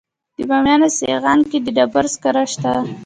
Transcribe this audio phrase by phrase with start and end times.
[0.37, 2.73] د بامیان په سیغان کې د ډبرو سکاره شته.